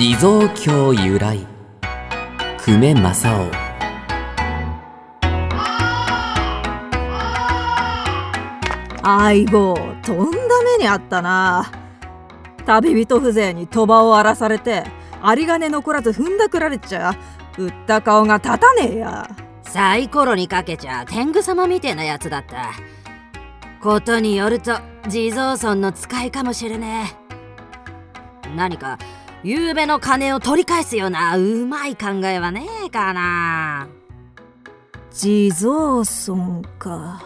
[0.00, 1.46] 地蔵経由来。
[2.64, 3.50] 久米正雄。
[9.02, 11.70] 相棒とんだ目にあったな。
[12.64, 14.84] 旅人風情に賭場を荒らされて
[15.22, 17.14] 有り金残らず踏んだくられちゃ
[17.58, 19.28] 売った顔が立たねえや。
[19.64, 22.70] サイコロにかけちゃ天狗様みてえなやつだった。
[23.82, 24.78] ことによると
[25.08, 27.04] 地蔵村の使いかもしれね
[28.46, 28.56] え。
[28.56, 28.98] 何か
[29.42, 33.88] 夕べの金を取り返すようなうまい考えはねえかな。
[35.10, 37.22] 地蔵村か。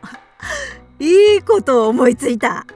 [0.98, 2.66] いいことを思いついた。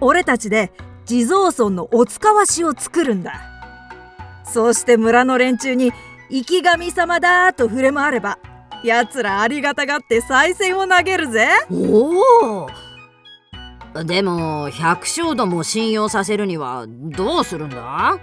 [0.00, 0.70] 俺たちで
[1.06, 3.40] 地蔵村のおつかわしを作るんだ。
[4.44, 5.92] そうして村の連中に
[6.30, 8.38] 生き神様だと触れ回れば
[8.84, 11.48] やつらありがたがって賽銭を投げるぜ。
[11.70, 12.85] おお
[14.04, 18.18] でも百姓どもを信用させるにはどうするんだ？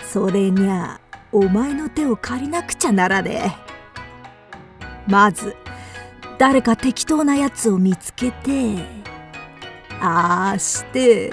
[0.00, 1.00] それにゃ
[1.32, 3.56] お前の手を借りなくちゃならね
[5.08, 5.10] え。
[5.10, 5.56] まず
[6.38, 8.76] 誰か適当なやつを見つけて
[10.00, 11.32] ああして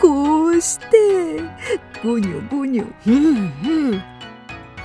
[0.00, 1.40] こうして
[2.02, 3.14] ゴニョゴニョうん
[3.92, 4.02] うん。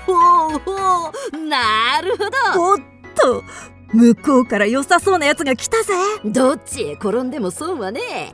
[0.06, 0.14] ほ
[0.56, 1.38] うほう。
[1.48, 2.24] なるほ
[2.56, 2.72] ど。
[2.72, 2.78] おっ
[3.16, 3.44] と
[3.94, 5.94] 向こうから良さそうなやつが来たぜ。
[6.26, 8.34] どっちへ転んでも損はねえ。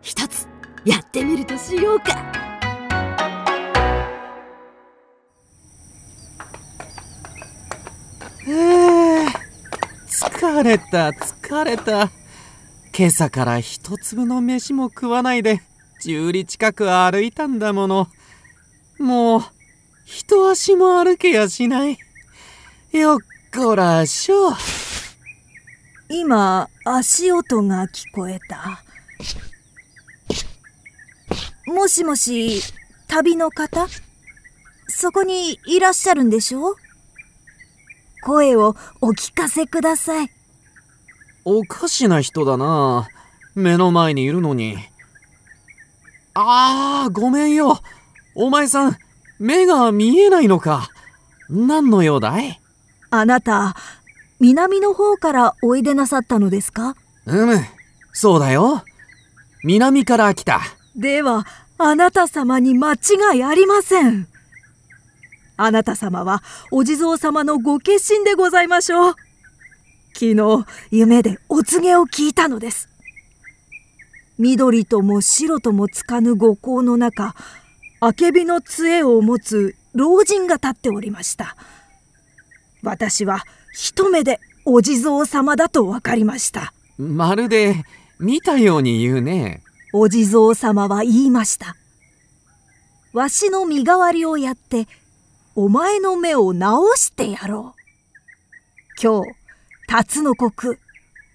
[0.00, 0.48] 一つ
[0.84, 2.46] やってみるとしようか。
[8.48, 9.26] えー、
[10.08, 12.10] 疲れた疲れた。
[12.96, 15.60] 今朝から一粒の飯も食わないで
[16.02, 18.06] 10里近く歩いたんだもの。
[18.98, 19.42] もう
[20.06, 21.98] 一足も歩けやしない。
[22.92, 23.18] よっ
[23.54, 24.52] こらしょ
[26.08, 28.82] 今足音が聞こえた。
[31.66, 32.60] もしもし
[33.08, 33.86] 旅の方？
[34.88, 36.76] そこにいらっしゃるんでしょ？
[38.22, 40.30] 声をお聞かせください。
[41.44, 43.08] おかしな人だな。
[43.54, 44.76] 目の前にいるのに。
[46.34, 47.80] あーごめんよ。
[48.34, 48.96] お前さん
[49.38, 50.88] 目が見えないのか。
[51.48, 52.60] 何の用だい？
[53.10, 53.74] あなた
[54.38, 56.94] 南の方からおいでなさったのですか？
[57.26, 57.58] うむ
[58.12, 58.82] そうだよ。
[59.64, 60.60] 南から来た。
[60.94, 61.46] では
[61.78, 64.28] あなた様に間違いありません。
[65.56, 69.14] あなた様はお地蔵様のご決心でございましょう。
[70.14, 72.88] 昨日夢でお告げを聞いたのです。
[74.38, 77.34] 緑とも白ともつかぬ五行の中
[78.00, 81.56] あけびの杖を持つ老人が立っておりました。
[82.82, 83.42] 私は
[83.78, 86.72] 一目でお地蔵様だと分かりました。
[86.96, 87.84] まるで
[88.18, 89.62] 見たように言うね。
[89.92, 91.76] お地蔵様は言いました。
[93.12, 94.88] わしの身代わりをやって
[95.54, 99.02] お前の目を直してやろう。
[99.02, 99.30] 今日
[99.86, 100.78] 辰の国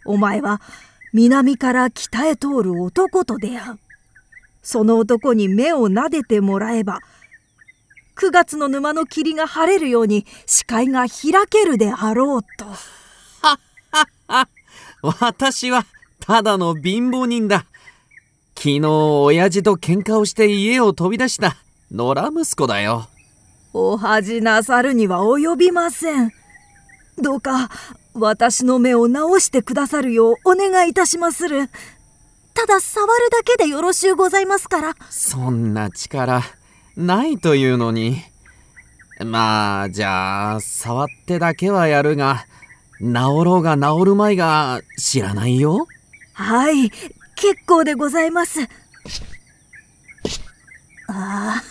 [0.06, 0.62] お前は
[1.14, 3.80] 南から北へ通る男と出会う。
[4.64, 7.02] その男に目を撫でてもらえば
[8.16, 12.66] 9月の沼の霧が晴れるように視界が開けるであろうと。
[15.02, 15.86] 私は
[16.20, 17.66] ただの貧乏人だ。
[18.56, 21.58] 昨日親父と喧嘩をして家を飛び出した
[21.92, 23.08] 野良息子だよ。
[23.74, 26.32] お恥なさるには及びません。
[27.18, 27.70] どうか
[28.14, 31.70] 私の目を直してくださるようお願いいたしまする。
[32.54, 34.96] ただ触るだけでよろしゅうございますから。
[35.10, 36.44] そんな力
[36.98, 38.22] ないというのに。
[39.26, 42.46] まあじゃあ触ってだけはやるが
[43.00, 43.06] 治
[43.46, 45.88] ろうが治るまいが知らないよ。
[46.34, 46.90] はい
[47.36, 48.62] 結構でございます。
[48.64, 48.68] あ
[51.08, 51.62] あ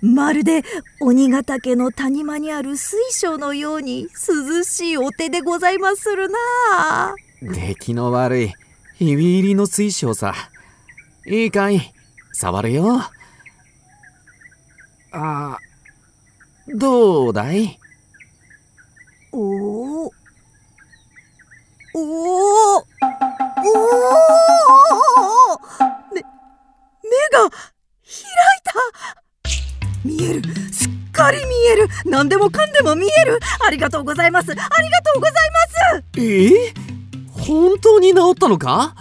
[0.04, 0.62] まるで
[1.00, 8.54] 鬼ヶ岳の谷間にある水晶のように涼しいお手でございまするな出来の悪い
[8.96, 10.34] ひび入りの水晶さ。
[11.26, 11.92] いいかい
[12.32, 13.02] 触るよ
[15.12, 15.58] あ
[16.68, 17.78] どうだい？
[19.32, 20.12] おお
[21.94, 22.86] おおお
[26.12, 28.72] 目目が開いた。
[30.04, 30.42] 見える。
[30.72, 31.88] すっかり見える。
[32.04, 33.40] 何でもかんでも見える。
[33.66, 34.50] ありがとうございます。
[34.50, 34.64] ありが
[35.02, 36.18] とうございます。
[36.18, 36.20] え？
[36.20, 36.72] ー、
[37.30, 38.94] 本当に治ったのか？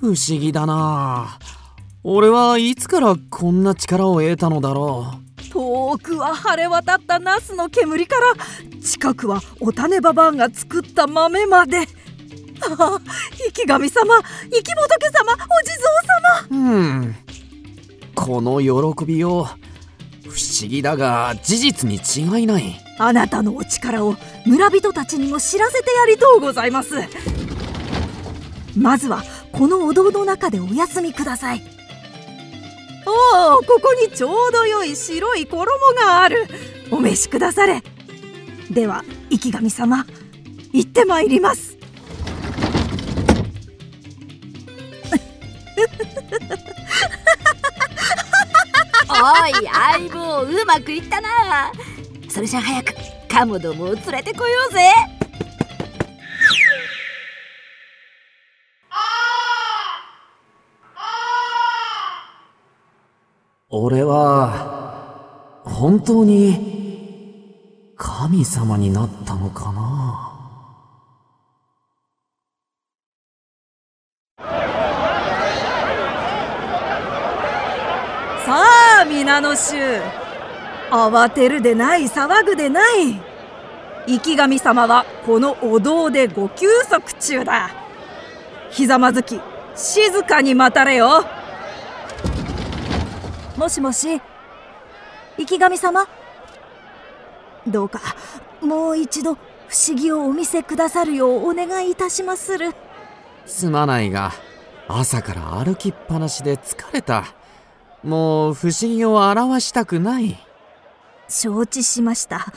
[0.00, 1.38] 不思議だな
[2.04, 5.42] 俺はいつからこんな力を得たのだろう。
[5.50, 11.78] 遠くは晴れ渡ったナスの煙から近くはお種ババアが作った豆まで。
[11.78, 11.82] あ
[12.78, 12.98] あ
[13.36, 15.76] 生き神様生き仏様お地
[16.50, 16.72] 蔵様。
[16.72, 17.16] うん。
[18.14, 24.16] この喜びよう不思議だが事実に違いないあなたのお力を
[24.46, 26.94] 村人たちにも知らせてやりとうございます
[28.76, 29.22] まずは
[29.52, 31.73] このお堂の中でお休みください
[33.54, 36.48] おここにちょうど良い白い衣がある。
[36.90, 37.82] お召しくだされ。
[38.68, 40.04] では生神様
[40.72, 41.78] 行ってまいります。
[49.08, 51.70] おい相棒うまくいったな。
[52.28, 52.92] それじゃ早く
[53.28, 55.13] カモどもを連れてこようぜ。
[63.76, 70.30] 俺は本当に神様になったのかな？
[78.46, 78.62] さ
[79.02, 79.74] あ皆の衆
[80.92, 83.20] 慌てるでない騒ぐでない。
[84.06, 87.70] 生き神様はこのお堂でご休息中だ。
[88.70, 89.40] ひざまずき
[89.74, 91.24] 静かに待たれよ。
[93.56, 94.20] もしもし。
[95.36, 96.06] 生き神様。
[97.66, 98.00] どうか
[98.60, 99.38] もう一度不
[99.88, 102.74] 思議をお見せくださるようお願いいたしまする。
[103.46, 104.32] すまないが
[104.88, 107.24] 朝から歩きっぱなしで疲れた。
[108.02, 110.36] もう不思議を表したくない。
[111.28, 112.52] 承知しました。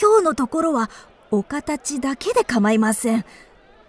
[0.00, 0.90] 今日のところは
[1.30, 3.24] お形だけで構いません。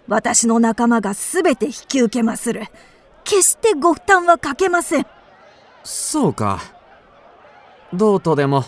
[0.08, 2.64] 私の仲間が全て引き受けまする。
[3.24, 5.06] 決してご負担はかけません
[5.86, 6.60] そうか。
[7.92, 8.64] どうとでも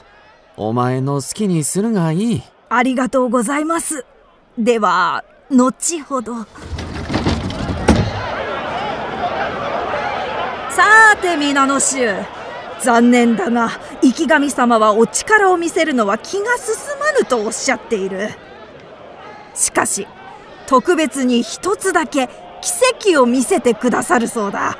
[0.56, 2.42] お前の好きにするがいい。
[2.68, 4.06] ありがとうございます。
[4.56, 6.44] では後ほど。
[10.70, 12.14] さて皆の衆
[12.80, 13.70] 残念だが
[14.00, 18.30] 生き神様はお力を見せるのは気が進まぬとおっしゃっている。
[19.54, 20.06] しかし
[20.68, 22.28] 特別に一つだけ
[22.62, 24.78] 奇跡を見せてくださるそうだ。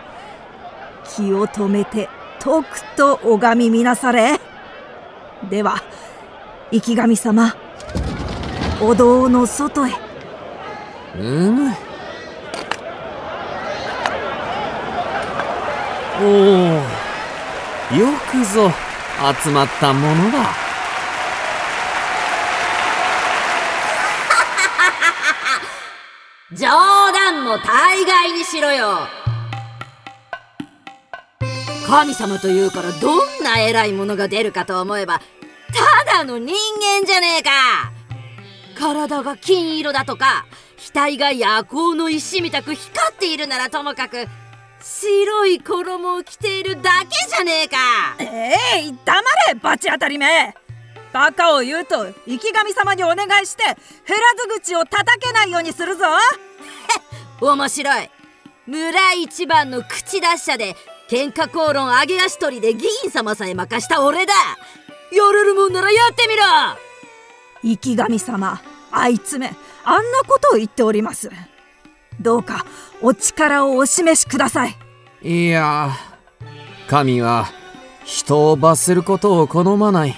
[1.16, 2.08] 気を止めて
[2.40, 4.38] とくと拝みみなされ
[5.50, 5.82] では
[6.70, 7.54] 生き神様
[8.80, 9.90] お堂の外へ。
[11.16, 11.72] うむ
[16.20, 16.26] おお
[17.96, 18.70] よくぞ
[19.42, 20.38] 集まったものだ。
[26.52, 26.68] 冗
[27.12, 29.08] 談も大概にしろよ
[31.88, 35.22] 神様というからどんな偉いものが出るかと思えば
[36.04, 37.50] ただの人間じゃねえか。
[38.78, 40.44] 体が金色だとか
[40.94, 44.26] 額が夜光の石みたく光っているならともかく
[44.82, 47.76] 白い衣を着ているだけじゃねえか。
[48.18, 48.52] え
[48.84, 50.54] え黙れバチ当たりめ。
[51.10, 53.76] バカを言うと生き神様にお願いして減ら
[54.54, 56.04] ず口を叩けないようにするぞ。
[57.40, 58.10] 面白い。
[58.66, 60.76] 村一番の口達者で
[61.08, 64.34] 喧嘩口論上げ足取りで議員様さえ任した俺だ。
[65.10, 66.42] やれるもんならやってみろ。
[67.62, 68.60] 生き神様
[68.92, 69.52] あいつめ
[69.84, 71.30] あんなことを言っております。
[72.20, 72.66] どうか
[73.00, 74.76] お力をお示しください。
[75.22, 75.92] いや
[76.88, 77.46] 神は
[78.04, 80.14] 人を罰することを好まない。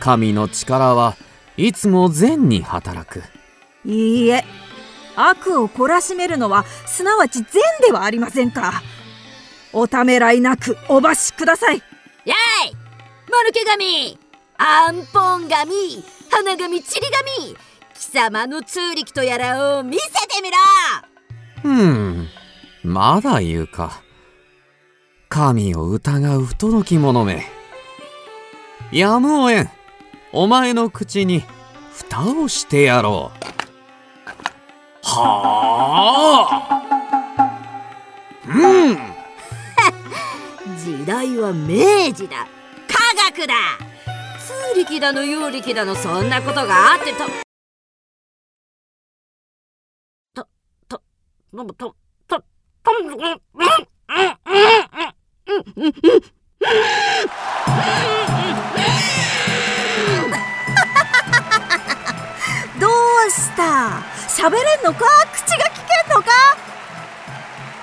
[0.00, 1.16] 神の力は
[1.56, 3.22] いつも善に働く。
[3.84, 4.44] いいえ
[5.14, 8.82] 悪を懲らしめるのはすなわち善ではありませんか
[9.72, 11.82] おためらいなくお罰しください。
[12.24, 12.34] や
[12.68, 12.74] い。
[12.74, 14.18] もぬけ神
[14.58, 17.06] アンポン神花神ちり
[17.38, 17.56] 神
[17.94, 20.56] 貴様の通力とやらを見せてみろ。
[21.62, 22.28] ふん。
[22.84, 24.02] まだ言うか。
[25.28, 27.44] 神を疑う不届き者め。
[28.92, 29.70] やむをえん。
[30.32, 31.42] お前の口に
[31.92, 33.46] 蓋をしてやろう。
[35.02, 36.82] はあ。
[38.48, 39.15] うん
[40.86, 42.46] 時代は明治だ。
[42.86, 42.94] 科
[43.32, 43.54] 学だ。
[44.38, 47.24] 通力だの有力だのそんなことがあってと。
[50.32, 50.46] と
[50.86, 51.00] と
[51.50, 51.96] とと
[52.28, 52.44] とと
[62.78, 62.86] ど
[63.26, 66.30] うした喋れんのか口が聞けんのか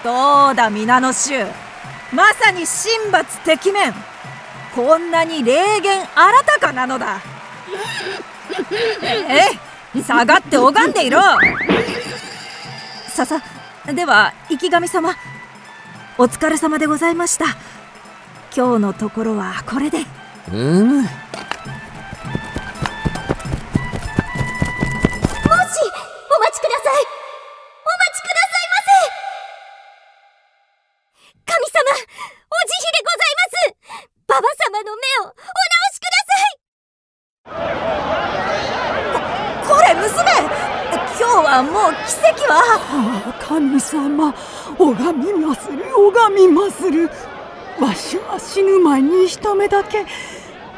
[0.05, 1.62] どうだ皆の衆
[2.13, 3.93] まさに神罰敵面
[4.75, 6.07] こんなに霊言新
[6.45, 7.21] たかなのだ。
[9.27, 11.19] え下がって拝んでいろ。
[13.07, 13.41] ささ
[13.85, 15.15] では生き神様
[16.17, 17.45] お疲れ様でございました。
[18.55, 19.99] 今日のところはこれで。
[20.51, 21.03] うむ。
[49.53, 50.05] に一目だけ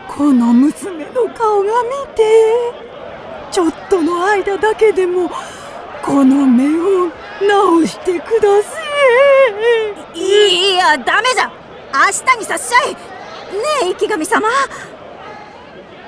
[0.08, 2.24] この娘の顔が見て
[3.52, 5.30] ちょっとの間だけでも
[6.04, 7.10] この目を
[7.42, 8.80] 直してくださ
[10.14, 11.52] いいやダメじゃ。
[11.94, 13.00] 明日にさっしゃいね
[13.84, 14.48] え池神様。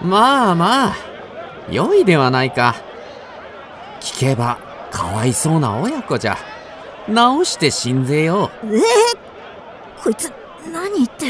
[0.02, 0.96] まあまあ
[1.70, 2.76] 良いではないか。
[4.00, 4.60] 聞けば
[4.92, 6.38] かわいそうな親子じゃ。
[7.08, 8.76] 直して死んぜよう。
[8.76, 8.82] えー、
[10.04, 10.32] こいつ
[10.72, 11.26] 何言って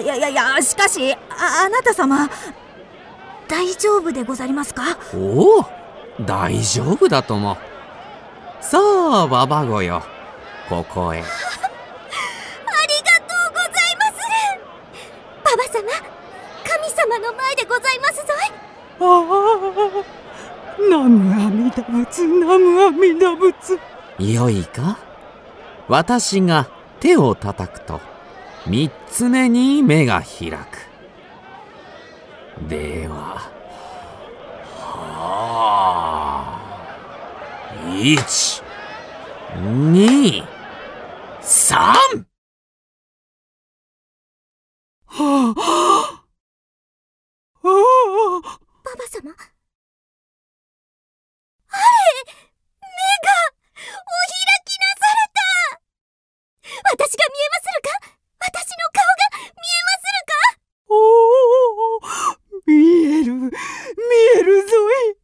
[0.00, 1.16] いやいやいやしかしあ
[1.66, 2.28] あなた様
[3.48, 4.82] 大丈夫でござりますか？
[5.14, 5.64] おお
[6.20, 7.56] 大丈夫だとも。
[8.60, 10.02] さあババゴよ
[10.68, 11.18] ここへ。
[11.20, 11.32] ありがと
[13.50, 13.70] うござい
[14.00, 14.18] ます。
[15.44, 15.74] ババ様
[16.66, 18.26] 神様の前でございますぞい。
[19.00, 19.04] ああ
[20.90, 23.78] ナムアミダ仏ナムアミダ仏。
[24.18, 24.96] よいか？
[25.88, 26.66] 私が
[27.00, 28.00] 手を叩くと
[28.66, 30.88] 三つ目に目が開く。
[32.68, 33.50] では
[34.78, 36.46] は
[37.76, 38.62] あ一
[39.56, 40.42] 二
[41.42, 41.94] 三。
[45.06, 45.54] はあは
[46.02, 46.24] あ
[47.64, 49.30] ババ様
[51.68, 51.82] あれ
[52.32, 52.88] 目
[53.22, 53.30] が
[53.84, 55.40] お開きなされた
[56.90, 57.88] 私が見えまするか
[58.40, 60.52] 私の顔が見えまするか
[60.88, 60.92] お
[61.88, 62.10] お
[62.66, 62.72] 見
[63.04, 63.48] える見
[64.36, 65.16] えるぞい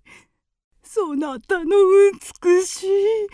[0.82, 1.66] そなたの
[2.44, 3.28] 美しい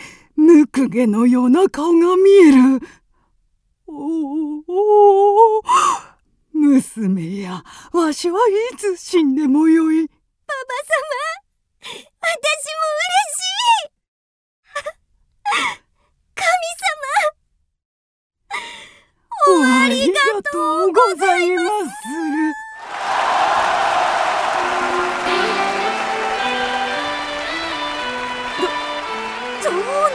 [0.76, 2.82] ぬくげのような顔が見える。
[3.86, 3.92] お
[4.68, 5.62] お
[6.52, 10.06] 娘やわしはいつ死んでもよい。
[10.06, 10.12] ババ
[10.84, 10.98] 様
[12.20, 12.36] 私
[12.74, 13.42] も嬉し
[13.86, 13.96] い。
[16.34, 17.00] 神様
[19.48, 20.14] おありが
[20.52, 21.96] とうございます。
[22.28, 22.52] る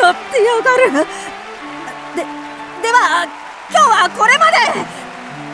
[0.02, 1.08] どどうなってやがる。
[2.16, 2.26] で
[2.82, 3.28] では
[3.70, 4.58] 今日はこれまで。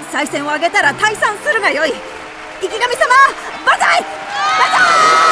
[0.10, 1.94] 再戦をあげたら退散するがよい。
[2.62, 2.88] 池上様
[3.66, 4.08] 万歳万
[4.72, 5.27] 歳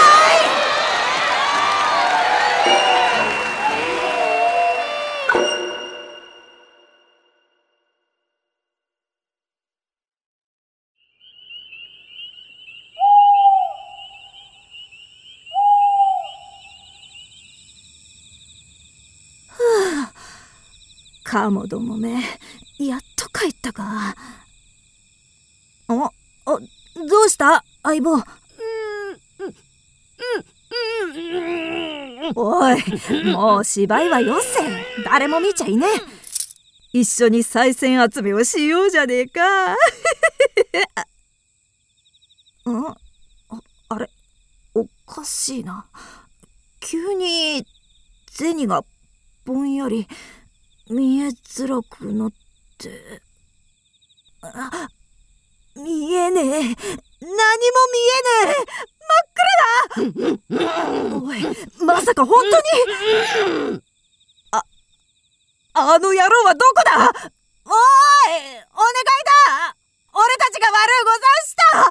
[21.36, 22.14] カモどもめ。
[22.80, 24.16] やっと帰ったか。
[25.90, 26.10] ああ
[26.46, 26.60] ど
[27.26, 27.62] うした？
[27.84, 28.24] 相棒。
[32.36, 32.82] おい
[33.34, 34.62] もう芝居はよせ
[35.04, 35.88] 誰も見ちゃいね。
[36.94, 39.74] え一緒に賽銭集めをしようじゃねえか。
[39.74, 39.76] ん
[42.88, 42.96] あ
[43.90, 44.10] あれ
[44.74, 45.86] おかしいな。
[46.80, 47.68] 急に
[48.32, 48.86] 銭が
[49.44, 50.08] ぼんやり
[50.90, 52.32] 見えづらくなっ
[52.78, 53.22] て。
[54.42, 54.88] あ
[55.76, 56.44] 見えねえ。
[56.44, 56.68] 何も見
[57.98, 58.54] えねえ。
[59.02, 59.40] 真っ暗
[61.10, 61.18] だ。
[61.18, 61.42] おい
[61.84, 62.64] まさか本当に。
[64.52, 64.64] あ
[65.74, 66.92] あの野郎はどこだ。
[67.02, 67.12] おいお願い
[69.50, 69.76] だ。
[70.14, 71.64] 俺たちが悪うござんした。
[71.82, 71.84] どう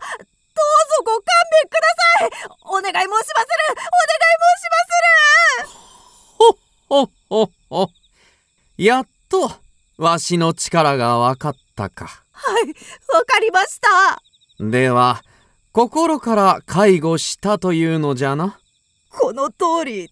[0.96, 2.30] ぞご勘弁ください。
[2.62, 3.28] お願い申しまする。
[3.70, 3.78] お願
[4.14, 5.68] い申しまする。
[6.88, 7.82] ほっほっほ
[8.76, 9.52] やっと
[9.98, 12.06] わしの力がわかったか。
[12.32, 12.68] はい
[13.14, 14.20] わかりました。
[14.58, 15.22] では
[15.70, 18.58] 心から介護したというのじゃな。
[19.10, 20.10] この通り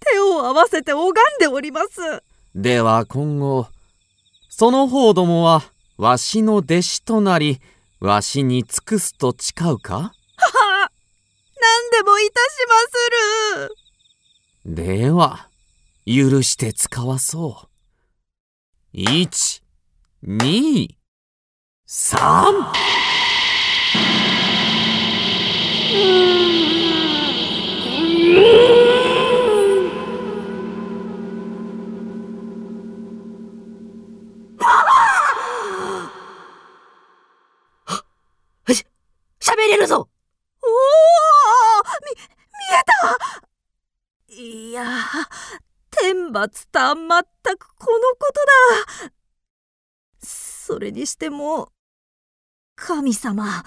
[0.00, 2.22] 手を合わせて拝んでおります。
[2.54, 3.68] では今後
[4.50, 5.62] その方どもは
[5.96, 7.60] わしの弟子となり
[7.98, 9.94] わしに尽くすと誓うか？
[9.94, 10.90] はは
[11.58, 12.74] 何でもいたしま
[13.64, 14.74] する。
[14.74, 15.48] では
[16.04, 17.68] 許して使わそう
[18.94, 19.62] 1、
[20.22, 20.88] 2、
[21.88, 22.72] 3!
[39.40, 40.08] 喋れるぞ
[40.62, 42.82] おおみ、見え
[44.28, 44.84] たいや、
[45.90, 47.11] 天罰たま
[50.82, 51.70] れにしても
[52.76, 53.64] 神様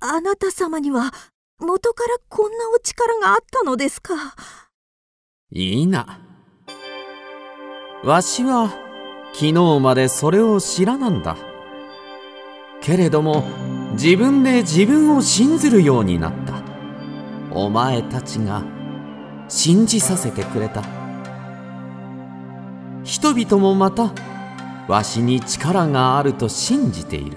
[0.00, 1.12] あなた様には
[1.58, 4.14] 元からこんなお力があったのですか？
[5.50, 6.20] いいな。
[8.04, 8.70] わしは
[9.32, 11.36] 昨日までそれを知らなんだ。
[12.80, 13.42] けれども
[13.94, 16.62] 自分で自分を信ずるようになった。
[17.50, 18.62] お前たちが
[19.48, 20.82] 信じさせてくれた。
[23.02, 24.12] 人々もまた
[24.88, 27.36] わしに力があると信じている。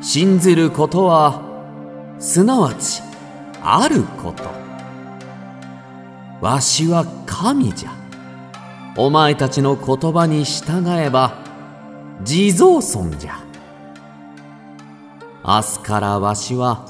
[0.00, 1.42] 信ずることは
[2.18, 3.02] すなわち
[3.62, 4.44] あること。
[6.40, 7.92] わしは神じゃ。
[8.96, 11.34] お前たちの言葉に従えば
[12.24, 13.44] 地蔵尊じゃ。
[15.44, 16.86] 明日からわしは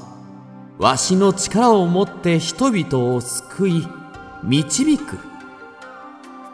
[0.79, 3.87] わしの力をもって人々を救い
[4.43, 5.19] 導く。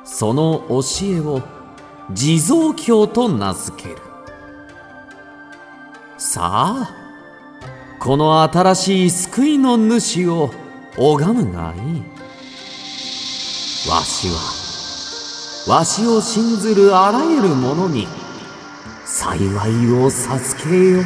[0.04, 1.42] その教えを
[2.12, 3.98] 地蔵教と名付ける。
[6.18, 6.96] さあ
[8.00, 10.52] この新しい救いの主を
[10.98, 12.04] 拝むがいい。
[13.90, 18.08] わしはわしを信ずるあらゆる者に
[19.06, 21.04] 幸いを授けよう。